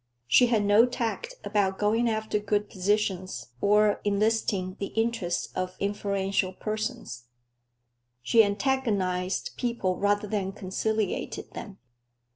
[0.25, 6.53] She had no tact about going after good positions or enlisting the interest of influential
[6.53, 7.25] persons.
[8.23, 11.77] She antagonized people rather than conciliated them.